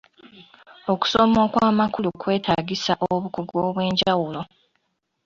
[0.93, 4.41] Okusoma okw'amakulu kwetaagisa obukugu obw'enjawulo.